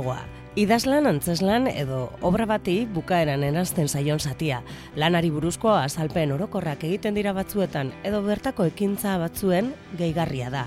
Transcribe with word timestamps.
Epilogoa. 0.00 0.24
Idazlan 0.56 1.06
antzeslan 1.06 1.66
edo 1.68 2.10
obra 2.26 2.46
bati 2.46 2.86
bukaeran 2.88 3.42
erazten 3.44 3.88
zaion 3.88 4.18
zatia. 4.18 4.62
Lanari 4.96 5.30
buruzko 5.30 5.70
azalpen 5.76 6.32
orokorrak 6.32 6.84
egiten 6.84 7.14
dira 7.14 7.32
batzuetan 7.36 7.92
edo 8.02 8.22
bertako 8.22 8.64
ekintza 8.64 9.18
batzuen 9.18 9.74
gehigarria 9.98 10.50
da. 10.50 10.64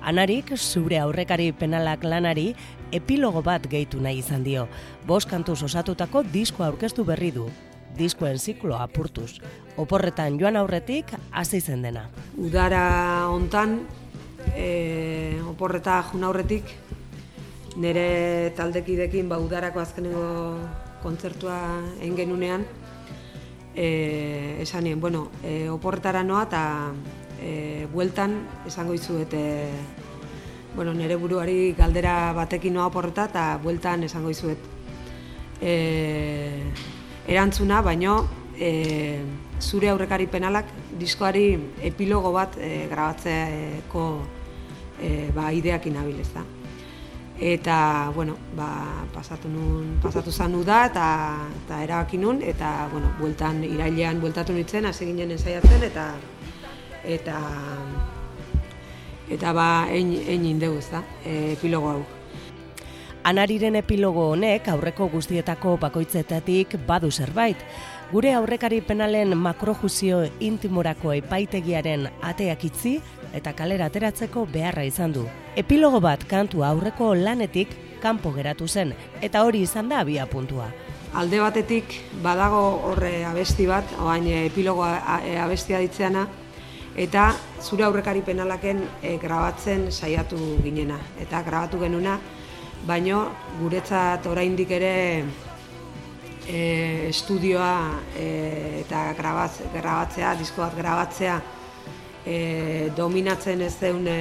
Anarik 0.00 0.54
zure 0.56 0.98
aurrekari 0.98 1.50
penalak 1.52 2.04
lanari 2.04 2.54
epilogo 2.92 3.42
bat 3.42 3.66
gehitu 3.68 4.00
nahi 4.00 4.22
izan 4.22 4.44
dio. 4.44 4.68
Bos 5.06 5.26
kantuz 5.26 5.62
osatutako 5.62 6.22
disko 6.22 6.64
aurkeztu 6.64 7.04
berri 7.04 7.32
du. 7.32 7.50
Diskoen 7.98 8.38
ziklo 8.38 8.78
apurtuz. 8.78 9.40
Oporretan 9.76 10.38
joan 10.38 10.56
aurretik 10.56 11.12
hasi 11.32 11.60
zen 11.60 11.82
dena. 11.82 12.08
Udara 12.38 13.26
hontan 13.26 13.80
e, 14.54 15.42
oporreta 15.50 16.04
jun 16.12 16.24
aurretik 16.24 16.78
nire 17.78 18.50
taldekidekin 18.58 19.28
ba 19.30 19.38
udarako 19.38 19.80
azkenengo 19.80 20.58
kontzertua 21.02 21.58
egin 22.00 22.16
genunean 22.16 22.64
e, 23.74 24.58
esanien, 24.62 25.00
bueno, 25.00 25.28
e, 25.44 25.68
oporretara 25.70 26.24
noa 26.26 26.42
eta 26.48 26.62
e, 27.38 27.86
bueltan 27.92 28.34
esango 28.66 28.98
izuet 28.98 29.34
e, 29.34 29.70
bueno, 30.74 30.92
nire 30.92 31.16
buruari 31.16 31.72
galdera 31.78 32.32
batekin 32.34 32.74
noa 32.74 32.90
oporreta 32.90 33.28
eta 33.30 33.46
bueltan 33.62 34.02
esango 34.10 34.34
izuet 34.34 34.58
e, 35.62 36.66
erantzuna, 37.28 37.80
baino 37.86 38.18
e, 38.58 39.22
zure 39.62 39.94
aurrekari 39.94 40.26
penalak 40.26 40.74
diskoari 40.98 41.46
epilogo 41.86 42.34
bat 42.34 42.58
e, 42.58 42.88
grabatzeeko 42.90 44.06
e, 44.98 45.28
ba, 45.30 45.52
ideak 45.54 45.86
inabilez 45.86 46.32
da 46.34 46.57
eta 47.40 48.10
bueno, 48.14 48.36
ba, 48.56 49.06
pasatu 49.14 49.48
nun, 49.48 49.98
pasatu 50.02 50.32
zanu 50.32 50.64
da 50.64 50.86
eta 50.86 51.06
eta 51.64 51.82
erabaki 51.84 52.18
nun 52.18 52.42
eta 52.42 52.88
bueno, 52.90 53.12
bueltan 53.20 53.62
irailean 53.64 54.20
bueltatu 54.20 54.52
nitzen 54.52 54.86
hasi 54.86 55.06
ginen 55.06 55.30
ensaiatzen 55.30 55.82
eta 55.86 56.12
eta 57.04 57.38
eta 59.30 59.52
ba 59.52 59.86
ein 59.86 60.12
ein 60.26 60.44
indegu, 60.46 60.78
ezta? 60.78 61.02
E, 61.24 61.52
epilogo 61.52 61.90
hau. 61.90 62.02
Anariren 63.24 63.76
epilogo 63.76 64.30
honek 64.32 64.68
aurreko 64.72 65.08
guztietako 65.12 65.76
bakoitzetatik 65.76 66.78
badu 66.86 67.10
zerbait. 67.10 67.58
Gure 68.10 68.32
aurrekari 68.32 68.80
penalen 68.80 69.36
makrojuzio 69.36 70.22
intimorako 70.40 71.12
epaitegiaren 71.12 72.08
ateak 72.22 72.64
itzi 72.64 72.94
eta 73.34 73.52
kalera 73.52 73.88
ateratzeko 73.88 74.46
beharra 74.52 74.84
izan 74.84 75.12
du. 75.12 75.26
Epilogo 75.56 76.00
bat 76.00 76.24
kantu 76.28 76.64
aurreko 76.64 77.14
lanetik 77.14 77.74
kanpo 78.02 78.32
geratu 78.32 78.68
zen 78.68 78.94
eta 79.22 79.44
hori 79.44 79.62
izan 79.66 79.88
da 79.88 80.00
abia 80.00 80.26
puntua. 80.26 80.68
Alde 81.16 81.40
batetik 81.40 81.94
badago 82.22 82.60
horre 82.90 83.24
abesti 83.24 83.66
bat, 83.66 83.94
oain 84.04 84.26
epilogoa 84.44 85.20
e, 85.24 85.38
abestia 85.40 85.80
ditzeana, 85.80 86.26
eta 86.98 87.30
zure 87.62 87.86
aurrekari 87.86 88.20
penalaken 88.26 88.82
e, 89.00 89.16
grabatzen 89.22 89.88
saiatu 89.90 90.36
ginena. 90.62 90.98
Eta 91.20 91.40
grabatu 91.46 91.80
genuna, 91.80 92.18
baino 92.86 93.22
guretzat 93.58 94.26
oraindik 94.28 94.70
ere 94.76 94.94
e, 96.44 96.60
estudioa 97.08 97.72
e, 98.12 98.28
eta 98.82 99.06
grabatzea, 99.18 100.34
disko 100.38 100.66
bat 100.66 100.76
grabatzea, 100.76 101.40
e, 102.28 102.90
dominatzen 102.96 103.62
ez 103.64 103.74
deun 103.80 104.06
e, 104.06 104.18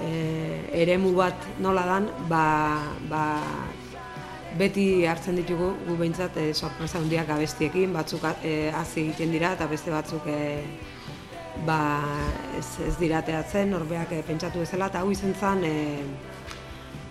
e, 0.00 0.12
eremu 0.82 1.12
bat 1.16 1.48
nola 1.60 1.84
dan, 1.86 2.08
ba, 2.30 2.44
ba, 3.10 3.24
beti 4.58 5.04
hartzen 5.08 5.36
ditugu 5.40 5.72
gu 5.86 5.96
behintzat 6.00 6.36
e, 6.40 6.48
sorpresa 6.54 7.00
hundiak 7.00 7.30
abestiekin, 7.36 7.92
batzuk 7.92 8.24
e, 8.40 8.70
hazi 8.74 9.06
egiten 9.06 9.32
dira 9.34 9.52
eta 9.56 9.68
beste 9.68 9.92
batzuk 9.92 10.28
e, 10.28 10.40
ba, 11.66 11.78
ez, 12.58 12.66
ez 12.88 12.94
dirateatzen, 13.00 13.72
norbeak 13.72 14.16
e, 14.16 14.22
pentsatu 14.26 14.64
ezela, 14.64 14.88
eta 14.88 15.02
hau 15.02 15.12
izen 15.12 15.36
zen, 15.36 15.64
e, 15.68 15.74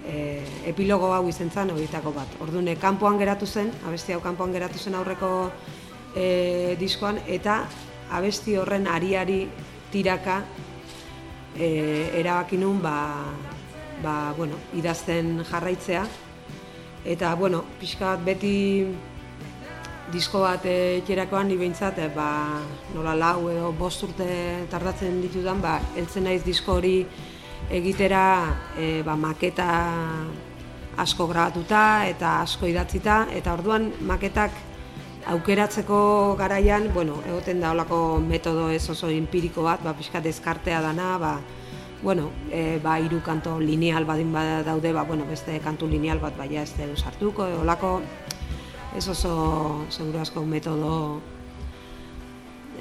e, 0.09 0.17
epilogo 0.73 1.13
hau 1.13 1.27
izen 1.29 1.53
zen 1.53 1.73
horietako 1.73 2.13
bat. 2.17 2.33
Orduan, 2.41 2.69
kanpoan 2.81 3.21
geratu 3.21 3.45
zen, 3.45 3.71
abesti 3.85 4.17
hau 4.17 4.21
kanpoan 4.25 4.53
geratu 4.57 4.81
zen 4.81 4.97
aurreko 4.97 5.31
e, 6.15 6.75
diskoan, 6.81 7.21
eta 7.29 7.61
abesti 8.11 8.57
horren 8.57 8.87
ariari 8.87 9.45
tiraka 9.91 10.41
e, 11.55 12.11
erabaki 12.19 12.57
nun 12.57 12.81
ba, 12.81 13.23
ba, 14.03 14.33
bueno, 14.37 14.55
idazten 14.73 15.43
jarraitzea. 15.49 16.05
Eta 17.05 17.33
bueno, 17.35 17.63
pixka 17.79 18.15
bat 18.15 18.25
beti 18.25 18.85
disko 20.11 20.41
bat 20.43 20.65
etxerakoan 20.67 21.47
ni 21.47 21.57
behintzat 21.57 21.99
e, 21.99 22.07
ba, 22.13 22.59
nola 22.95 23.15
lau 23.15 23.49
edo 23.49 23.71
bost 23.77 24.03
urte 24.07 24.29
tardatzen 24.69 25.21
ditudan 25.23 25.61
ba, 25.63 25.79
eltzen 25.97 26.27
naiz 26.27 26.43
disko 26.45 26.77
hori 26.79 26.97
egitera 27.71 28.23
e, 28.77 29.01
ba, 29.07 29.15
maketa 29.15 29.69
asko 31.01 31.27
grabatuta 31.27 32.05
eta 32.09 32.41
asko 32.41 32.67
idatzita. 32.67 33.25
Eta 33.33 33.55
orduan 33.55 33.91
maketak 34.07 34.70
aukeratzeko 35.27 36.35
garaian, 36.37 36.89
bueno, 36.93 37.19
egoten 37.27 37.61
da 37.61 37.71
olako 37.71 38.19
metodo 38.19 38.69
ez 38.69 38.89
oso 38.89 39.09
empiriko 39.09 39.63
bat, 39.63 39.83
ba, 39.83 39.93
pixka 39.93 40.21
deskartea 40.21 40.81
dana, 40.81 41.17
ba, 41.17 41.39
bueno, 42.01 42.31
e, 42.49 42.79
ba, 42.83 42.97
iru 42.99 43.21
kanto 43.21 43.59
lineal 43.59 44.05
badin 44.05 44.31
bada 44.33 44.63
daude, 44.63 44.93
ba, 44.93 45.03
bueno, 45.03 45.25
beste 45.29 45.59
kantu 45.61 45.87
lineal 45.87 46.19
bat 46.19 46.37
baina 46.37 46.63
ez 46.63 46.73
dut 46.77 46.97
sartuko, 46.97 47.47
e, 47.47 47.53
olako 47.61 48.01
ez 48.97 49.07
oso 49.07 49.85
seguru 49.89 50.19
asko 50.19 50.43
metodo 50.45 51.21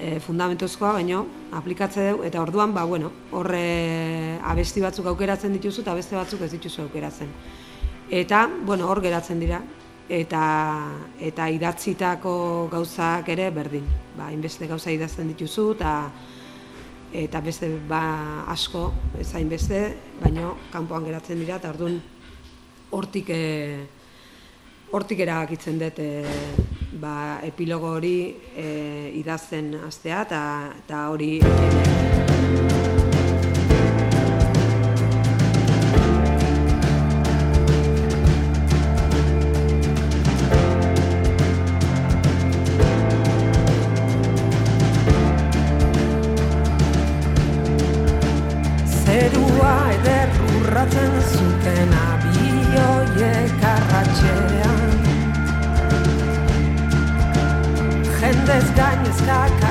e, 0.00 0.18
fundamentuzkoa, 0.20 0.92
baino 0.92 1.26
aplikatze 1.52 2.10
dugu, 2.10 2.24
eta 2.24 2.40
orduan, 2.40 2.72
ba, 2.74 2.84
bueno, 2.84 3.12
horre 3.32 4.38
abesti 4.42 4.80
batzuk 4.80 5.06
aukeratzen 5.12 5.52
dituzu 5.52 5.84
eta 5.84 5.94
beste 5.94 6.16
batzuk 6.16 6.40
ez 6.42 6.52
dituzu 6.56 6.82
aukeratzen. 6.86 7.28
Eta, 8.10 8.48
bueno, 8.66 8.88
hor 8.90 9.02
geratzen 9.04 9.38
dira, 9.38 9.60
eta 10.10 10.44
eta 11.22 11.46
idatzitako 11.54 12.68
gauzak 12.72 13.28
ere 13.30 13.50
berdin. 13.54 13.86
Ba, 14.16 14.32
inbeste 14.34 14.66
gauza 14.66 14.90
idazten 14.90 15.30
dituzu 15.30 15.70
eta 15.76 15.94
eta 17.12 17.40
beste 17.42 17.68
ba 17.88 18.44
asko 18.50 18.92
ezain 19.18 19.48
beste, 19.48 19.80
baino 20.20 20.56
kanpoan 20.72 21.04
geratzen 21.06 21.38
dira 21.42 21.56
eta 21.58 21.70
ordun 21.70 22.00
hortik 22.90 23.30
e, 23.30 23.86
hortik 24.90 25.22
erabakitzen 25.26 25.78
dut 25.78 25.98
e, 26.02 26.10
ba, 27.02 27.40
epilogo 27.46 27.94
hori 27.98 28.34
e, 28.54 29.12
idazten 29.22 29.74
hastea 29.86 30.22
eta 30.26 31.10
eta 50.82 51.00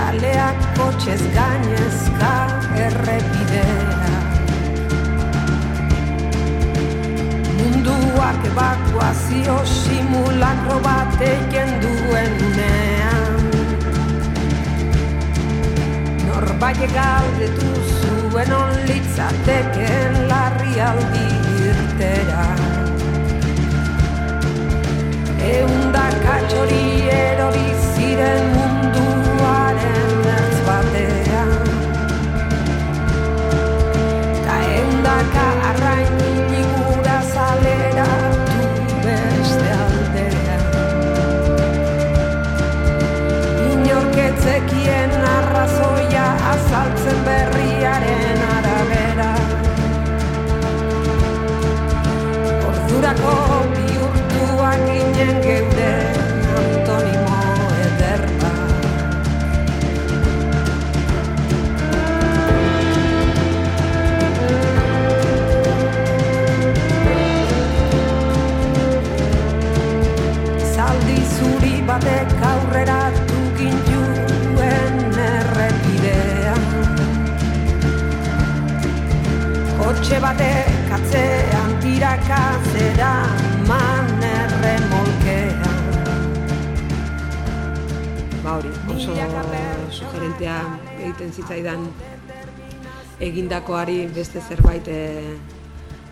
hori 0.09 0.59
kotxez 0.77 1.21
gainezka 1.35 2.33
errepidea. 2.85 4.17
Munduak 7.57 8.45
evakuazio 8.51 9.57
simulakro 9.65 10.79
bat 10.87 11.21
eken 11.31 11.71
duen 11.85 12.35
unean. 12.49 13.47
Norbaie 16.27 16.91
galdetu 16.97 17.98
zuen 18.31 18.51
onlitzateken 18.53 20.17
larri 20.29 20.81
aldi 20.87 21.25
irtera. 21.69 22.45
Eundaka 25.49 26.37
txori 26.49 26.85
erori 27.17 27.67
ziren 27.93 28.49
azaltzen 35.79 36.28
berriaren 36.28 36.28
arabera 36.28 36.28
tiraka 81.81 82.41
zera 82.71 83.13
manerre 83.67 84.75
molkea 84.91 85.71
Ba 88.43 88.55
hori, 88.57 88.71
oso 88.93 89.15
sugerentea 89.91 90.57
egiten 90.99 91.31
zitzaidan 91.33 91.87
egindakoari 93.19 94.07
beste 94.15 94.39
zerbait 94.39 94.87
e, 94.87 94.99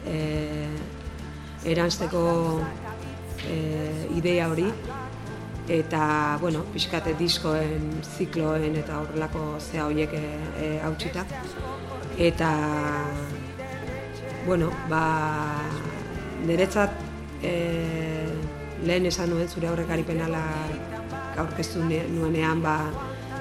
e, 0.06 0.68
eransteko 1.64 2.24
e, 3.48 3.58
idea 4.18 4.50
hori. 4.50 4.68
Eta, 5.68 6.38
bueno, 6.42 6.66
pixkate 6.74 7.14
diskoen, 7.20 7.90
zikloen 8.18 8.76
eta 8.76 9.00
horrelako 9.02 9.58
zea 9.60 9.88
horiek 9.88 10.14
e, 10.14 10.24
e, 10.60 10.70
hautsita. 10.84 11.26
Eta, 12.18 12.52
bueno, 14.48 14.72
ba, 14.88 15.60
niretzat 16.48 16.94
e, 17.44 17.52
lehen 18.88 19.10
esan 19.10 19.34
nuen 19.34 19.50
zure 19.52 19.68
aurrekari 19.68 20.06
penala 20.08 20.40
aurkeztu 21.44 21.84
nuenean, 21.84 22.62
ba, 22.64 22.78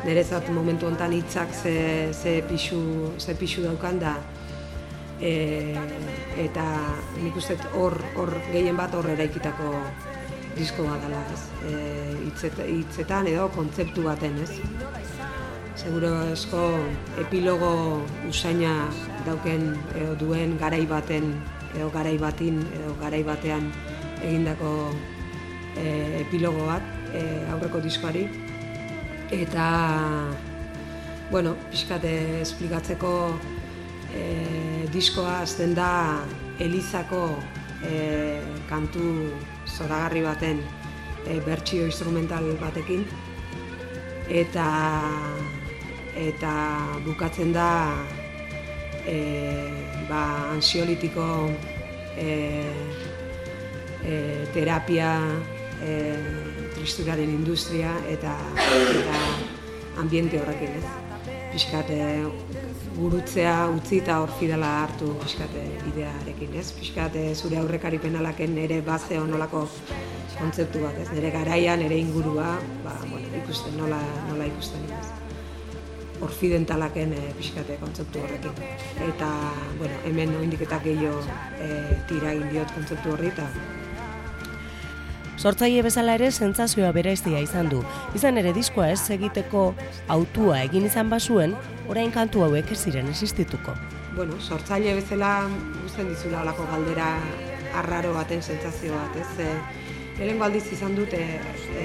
niretzat 0.03 0.51
momentu 0.51 0.89
hontan 0.91 1.15
hitzak 1.15 1.55
ze, 1.55 1.77
ze, 2.11 2.41
pixu, 2.49 2.81
ze 3.23 3.37
pixu 3.39 3.63
daukan 3.63 4.03
da, 4.03 4.17
e, 5.21 5.33
eta 6.49 6.67
nik 7.23 7.39
uste 7.39 7.55
hor, 7.77 7.95
hor 8.19 8.35
gehien 8.51 8.77
bat 8.77 8.99
hor 8.99 9.07
eraikitako 9.15 9.71
disko 10.59 10.91
bat 10.91 11.07
dela, 11.07 11.23
ez? 11.31 11.43
E, 11.71 12.67
hitzetan 12.67 13.31
edo 13.31 13.47
kontzeptu 13.55 14.11
baten, 14.11 14.43
ez? 14.43 14.59
Seguro 15.77 16.09
esko 16.33 16.61
epilogo 17.21 18.01
usaina 18.25 18.89
dauken 19.27 19.75
edo 19.93 20.15
duen 20.17 20.55
garai 20.57 20.87
baten 20.89 21.35
edo 21.77 21.91
garai 21.93 22.17
batin 22.17 22.63
edo 22.79 22.95
garai 23.01 23.21
batean 23.27 23.69
egindako 24.25 24.71
e, 25.77 26.23
epilogo 26.23 26.65
bat 26.71 27.13
e, 27.13 27.23
aurreko 27.53 27.83
diskoari. 27.85 28.25
Eta 29.37 29.67
bueno, 31.31 31.53
pixkate 31.69 32.15
esplikatzeko 32.41 33.13
e, 34.17 34.25
diskoa 34.97 35.43
azten 35.43 35.77
da 35.77 35.91
Elizako 36.57 37.23
e, 37.85 38.41
kantu 38.71 39.05
zoragarri 39.69 40.25
baten 40.25 40.65
e, 41.27 41.37
bertsio 41.45 41.85
instrumental 41.85 42.49
batekin. 42.65 43.05
Eta 44.27 44.65
eta 46.17 46.53
bukatzen 47.05 47.53
da 47.53 47.71
e, 49.07 49.17
ba, 50.09 50.51
ansiolitiko 50.53 51.27
e, 52.17 52.31
e, 54.03 54.15
terapia 54.55 55.13
e, 55.83 55.93
tristuraren 56.75 57.31
industria 57.31 57.93
eta, 58.09 58.35
eta 58.57 59.21
ambiente 60.01 60.41
horrekin 60.41 60.81
ez. 60.81 60.87
Piskat, 61.53 61.89
gurutzea 62.97 63.69
utzi 63.73 64.01
eta 64.03 64.19
hor 64.21 64.33
fidela 64.41 64.69
hartu 64.83 65.13
pixkate 65.23 65.63
idearekin, 65.93 66.57
ez? 66.61 66.71
Pixkate 66.77 67.29
zure 67.35 67.61
aurrekari 67.61 68.01
penalaken 68.03 68.57
ere 68.65 68.81
baze 68.85 69.21
onolako 69.21 69.67
kontzeptu 70.37 70.85
bat, 70.85 70.99
ez? 71.05 71.09
Nere 71.17 71.33
garaian, 71.33 71.81
nere 71.85 72.01
ingurua, 72.01 72.57
ba, 72.85 72.97
bueno, 73.11 73.31
ikusten, 73.45 73.77
nola, 73.81 74.01
nola 74.31 74.49
ikusten, 74.53 74.85
ez? 74.99 75.26
Orfidentalaken 76.25 77.13
e, 77.13 77.23
pixkate 77.37 77.77
kontzeptu 77.81 78.23
horrekin. 78.25 78.63
Eta, 79.09 79.29
bueno, 79.79 79.97
hemen 80.09 80.37
oindiketak 80.41 80.87
gehiago 80.89 81.21
e, 81.61 81.99
tira 82.09 82.33
diot 82.51 82.73
kontzeptu 82.77 83.13
horri, 83.13 83.33
eta 83.35 83.49
Sortzaile 85.37 85.83
bezala 85.85 86.15
ere 86.17 86.31
sentsazioa 86.33 86.89
bereiztia 86.97 87.41
izan 87.45 87.69
du. 87.69 87.83
Izan 88.17 88.41
ere 88.41 88.55
diskoa 88.57 88.89
ez 88.95 89.03
egiteko 89.13 89.67
autua 90.15 90.63
egin 90.65 90.87
izan 90.89 91.11
basuen, 91.13 91.53
orain 91.93 92.11
kantu 92.11 92.47
hauek 92.47 92.73
ez 92.73 92.79
ziren 92.89 93.11
existituko. 93.13 93.75
Bueno, 94.17 94.41
sortzaile 94.41 94.95
bezala 94.97 95.35
guztien 95.83 96.09
dizula 96.09 96.41
olako 96.41 96.65
galdera 96.71 97.11
arraro 97.83 98.15
baten 98.17 98.41
sentsazio 98.41 98.97
bat, 98.97 99.21
ez? 99.21 99.45
E, 99.45 99.85
Helen 100.17 100.41
izan 100.73 100.97
dute, 100.97 101.21
e, 101.77 101.85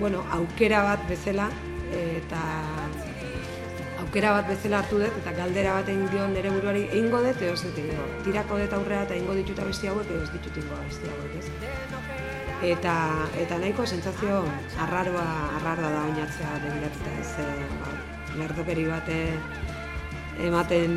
bueno, 0.00 0.24
aukera 0.32 0.82
bat 0.82 1.08
bezala, 1.08 1.48
eta 1.92 2.40
aukera 4.02 4.34
bat 4.38 4.48
bezala 4.50 4.82
hartu 4.82 4.98
dut, 5.02 5.18
eta 5.22 5.32
galdera 5.38 5.78
bat 5.80 5.88
egin 5.88 6.08
dion 6.12 6.34
nire 6.36 6.50
buruari 6.50 6.86
egingo 6.90 7.22
dut, 7.24 7.42
edo 7.42 7.52
ez 7.54 7.64
Tirako 8.24 8.58
dut 8.58 8.78
aurrera 8.78 9.02
eta 9.08 9.14
egingo 9.14 9.34
dituta 9.40 9.64
besti 9.64 9.88
hauek, 9.88 10.10
edo 10.10 10.22
ez 10.22 10.32
ditut 10.36 10.62
ingo 10.64 10.82
besti 10.84 11.14
hauek, 11.14 11.38
ez? 11.38 12.12
eta 12.62 12.94
eta 13.42 13.58
nahiko 13.58 13.84
sentsazio 13.86 14.42
arraroa 14.84 15.26
arraroa 15.58 15.90
da 15.90 16.02
oinatzea 16.06 16.50
begiratzea 16.62 17.14
ez 17.20 17.30
e, 17.42 17.46
ba, 17.80 17.94
lerdokeri 18.38 18.84
bate 18.86 19.18
ematen 20.46 20.94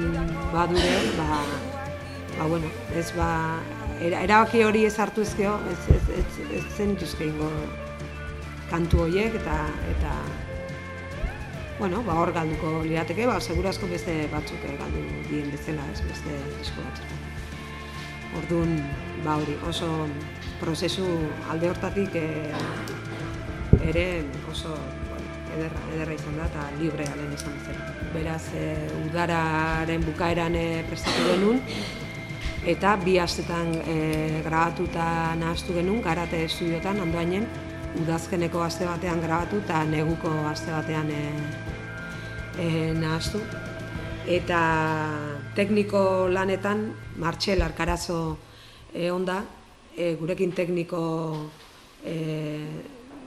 badure 0.54 0.94
ba 1.18 1.40
ba 2.38 2.48
bueno 2.52 2.70
ez 2.94 3.08
ba 3.18 3.30
erabaki 4.00 4.62
hori 4.64 4.86
ez 4.86 4.94
hartu 5.00 5.26
ezkeo 5.26 5.58
ez 5.72 5.82
ez 5.96 6.04
ez, 6.20 6.32
ez 6.60 6.66
zen 6.78 6.98
ingo 7.30 7.50
kantu 8.70 9.02
horiek 9.08 9.34
eta 9.42 9.58
eta 9.96 10.14
bueno 11.80 12.04
ba 12.04 12.14
hor 12.22 12.32
galduko 12.34 12.84
lirateke 12.84 13.26
ba 13.26 13.40
segurazko 13.40 13.88
beste 13.88 14.28
batzuk 14.32 14.62
galdu 14.80 15.02
dien 15.30 15.52
bezala 15.52 15.84
ez 15.94 16.02
beste 16.08 16.42
disko 16.60 16.82
batzuk 16.82 17.16
Orduan, 18.36 18.76
ba 19.24 19.38
hori, 19.40 19.56
oso 19.70 19.88
prozesu 20.60 21.06
alde 21.52 21.70
hortatik 21.72 22.16
e, 22.20 22.26
ere 23.92 24.06
oso 24.52 24.74
bueno, 25.08 25.36
ederra, 25.56 25.84
ederra 25.94 26.18
izan 26.18 26.40
da 26.40 26.48
eta 26.50 26.66
libre 26.80 27.06
alen 27.14 27.32
izan 27.38 27.56
zen. 27.64 27.78
Beraz, 28.12 28.42
e, 28.60 28.66
udararen 29.06 30.04
bukaeran 30.04 30.58
e, 30.60 30.66
prestatu 30.90 31.30
genuen, 31.30 31.62
eta 32.76 32.96
bi 33.06 33.16
astetan 33.24 33.72
e, 33.86 33.96
grabatuta 34.44 35.08
nahaztu 35.40 35.78
genuen, 35.80 36.04
garate 36.04 36.44
estudiotan, 36.50 37.00
handoainen, 37.06 37.48
udazkeneko 38.04 38.66
aste 38.66 38.84
batean 38.90 39.24
grabatu 39.24 39.62
eta 39.64 39.86
neguko 39.88 40.34
aste 40.50 40.76
batean 40.76 41.12
e, 41.12 41.24
e, 42.60 42.94
nahaztu. 42.94 43.42
Eta 44.26 44.60
tekniko 45.56 46.28
lanetan, 46.32 46.88
Martxel 47.22 47.62
Arkarazo 47.62 48.38
e, 48.94 49.12
onda, 49.12 49.44
e, 49.96 50.16
gurekin 50.20 50.52
tekniko 50.52 51.02
e, 52.04 52.16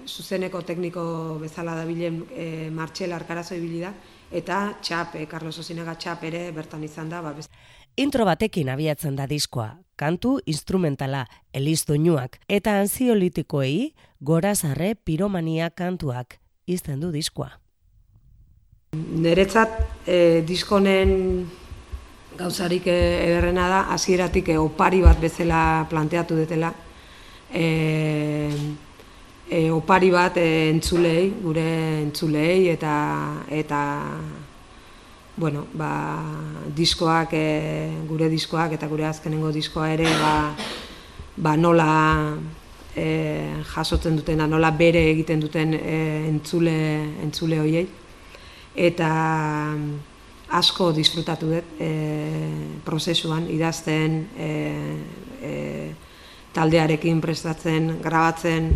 zuzeneko 0.08 0.62
tekniko 0.62 1.38
bezala 1.40 1.76
dabilen 1.78 2.24
e, 2.32 2.70
Martxel 2.74 3.12
Arkarazo 3.12 3.54
ibili 3.54 3.82
da 3.84 3.92
eta 4.30 4.78
Txap, 4.82 5.16
e, 5.16 5.26
Carlos 5.26 5.58
Osinaga 5.58 5.94
Txap 5.94 6.24
ere 6.28 6.48
bertan 6.52 6.84
izan 6.84 7.08
da. 7.08 7.22
Ba, 7.22 7.34
Intro 7.98 8.24
batekin 8.28 8.68
abiatzen 8.70 9.16
da 9.18 9.26
diskoa, 9.26 9.80
kantu 9.98 10.38
instrumentala, 10.46 11.24
eliz 11.52 11.82
doinuak, 11.88 12.38
eta 12.46 12.76
anziolitikoei 12.78 13.94
gorazarre 14.20 14.94
piromania 14.94 15.70
kantuak 15.70 16.38
izten 16.66 17.00
du 17.00 17.10
diskoa. 17.10 17.56
Neretzat 18.96 20.06
e, 20.08 20.42
diskonen 20.48 21.10
gauzarik 22.38 22.86
eh, 22.88 23.26
ederrena 23.26 23.66
da, 23.68 23.80
hasieratik 23.92 24.48
eh, 24.48 24.56
opari 24.56 25.02
bat 25.04 25.20
bezala 25.20 25.84
planteatu 25.90 26.38
detela. 26.38 26.70
E, 27.52 27.66
e, 29.50 29.60
opari 29.76 30.08
bat 30.14 30.40
e, 30.40 30.46
entzulei, 30.70 31.26
gure 31.42 31.66
entzulei, 32.00 32.70
eta, 32.72 32.94
eta 33.52 33.82
bueno, 35.36 35.66
ba, 35.76 35.92
diskoak, 36.72 37.36
e, 37.36 37.92
gure 38.08 38.32
diskoak 38.32 38.72
eta 38.80 38.88
gure 38.88 39.10
azkenengo 39.12 39.52
diskoa 39.52 39.92
ere, 39.98 40.08
ba, 40.24 40.34
ba 41.36 41.56
nola 41.60 41.92
e, 42.96 43.06
jasotzen 43.76 44.16
dutena, 44.16 44.48
nola 44.48 44.72
bere 44.72 45.10
egiten 45.12 45.44
duten 45.44 45.76
e, 45.76 45.96
entzule, 46.32 46.78
entzule 47.28 47.64
hoiei. 47.66 47.88
Eta 48.78 49.74
asko 50.54 50.92
disfrutatu 50.94 51.48
dut 51.50 51.80
e, 51.82 51.88
prozesuan, 52.86 53.48
idazten, 53.50 54.20
e, 54.38 54.50
e, 55.42 55.54
taldearekin 56.54 57.20
prestatzen, 57.20 57.98
grabatzen, 58.04 58.70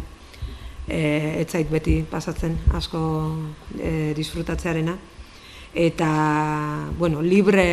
e, 0.89 1.01
etzait 1.41 1.71
beti 1.71 2.01
pasatzen 2.11 2.59
asko 2.75 3.03
e, 3.79 4.13
disfrutatzearena. 4.19 4.97
Eta, 5.73 6.09
bueno, 6.99 7.23
libre 7.23 7.65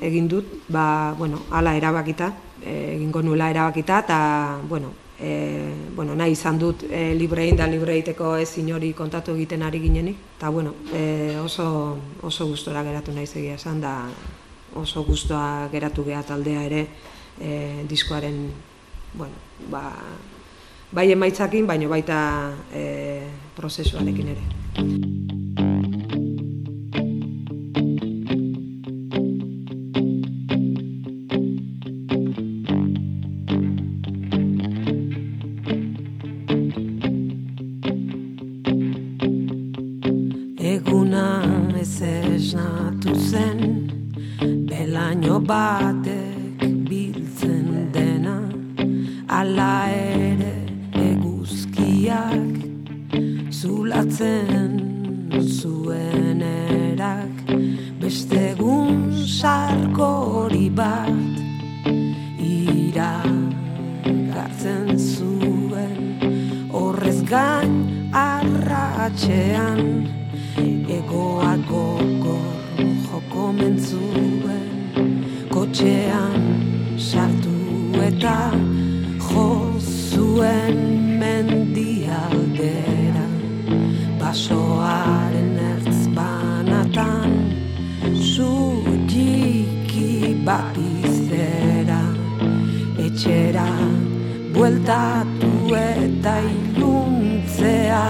egin 0.00 0.30
dut, 0.30 0.62
ba, 0.72 1.12
bueno, 1.18 1.42
ala 1.50 1.74
erabakita, 1.76 2.30
e, 2.62 2.94
egingo 2.94 3.20
nuela 3.22 3.50
erabakita, 3.50 3.98
eta, 4.06 4.20
bueno, 4.64 4.94
e, 5.20 5.74
bueno, 5.96 6.14
nahi 6.14 6.32
izan 6.32 6.58
dut 6.58 6.84
e, 6.88 7.14
librein 7.14 7.56
da 7.56 7.66
libreiteko 7.66 8.36
ez 8.38 8.58
inori 8.58 8.92
kontatu 8.94 9.34
egiten 9.34 9.62
ari 9.62 9.80
ginenik. 9.80 10.16
Eta 10.36 10.50
bueno, 10.50 10.74
e, 10.94 11.36
oso, 11.42 11.98
oso 12.22 12.46
gustora 12.46 12.82
geratu 12.86 13.12
nahi 13.12 13.26
zegia 13.26 13.54
esan 13.54 13.80
da 13.80 13.94
oso 14.74 15.02
gustoa 15.04 15.68
geratu 15.72 16.04
geha 16.04 16.22
taldea 16.22 16.64
ere 16.64 16.86
e, 17.40 17.84
diskoaren 17.88 18.48
bueno, 19.14 19.34
ba, 19.70 19.82
bai 20.92 21.10
emaitzakin, 21.12 21.66
baino 21.66 21.88
baita 21.88 22.52
e, 22.72 22.84
prozesuarekin 23.56 24.36
ere. 24.36 25.27
Batek 45.48 46.60
biltzen 46.88 47.68
dena 47.92 48.36
ala 49.38 49.88
ere 49.88 50.52
eguzkiak 51.00 52.56
zulatzen 53.60 54.74
zuen 55.40 56.42
erak. 56.48 57.36
Beste 58.02 58.42
egun 58.50 59.00
sarkori 59.24 60.68
bat 60.80 61.40
ira 62.48 63.14
gartzen 64.34 64.92
zuen 64.98 65.96
horrez 66.76 67.20
gain 67.32 67.80
arratxean 68.24 69.80
egoak 70.98 71.64
gogor 71.72 72.84
joko 73.08 73.48
mentzuen 73.60 74.47
kotxean 75.78 76.98
sartu 76.98 77.54
eta 78.02 78.38
jo 79.26 79.44
zuen 80.10 80.78
mendialdera 81.20 83.26
basoaren 84.20 85.52
ertz 85.72 86.00
banatan 86.16 87.30
zutiki 88.32 90.10
bat 90.48 90.80
izera 91.04 92.02
etxera 93.06 93.68
bueltatu 94.58 95.52
eta 95.84 96.34
iluntzea 96.56 98.02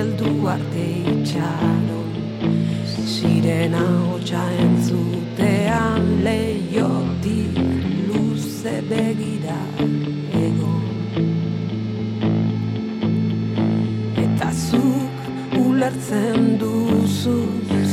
eldu 0.00 0.34
arte 0.56 0.88
itxaron. 1.14 2.10
Sirena 3.14 3.86
hotxa 4.10 4.44
entzutean 4.66 6.06
leiotik 7.26 8.08
luze 8.08 8.82
begira 8.88 9.60
ego. 10.32 10.72
Eta 14.24 14.50
zuk 14.52 15.58
ulertzen 15.66 16.58
duzu 16.58 17.38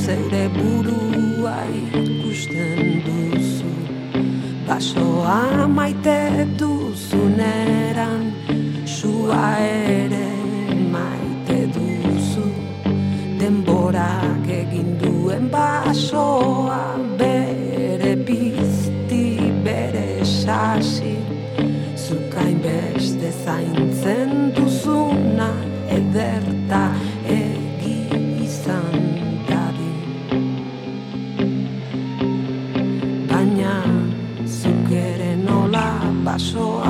zeure 0.06 0.50
burua 0.58 1.58
ikusten 1.82 3.04
duzu. 3.06 3.74
Basoa 4.68 5.68
maite 5.68 6.48
duzuneran 6.58 8.32
sua 8.86 9.58
ere 9.60 10.23
nola 36.34 36.40
basoa 36.40 36.83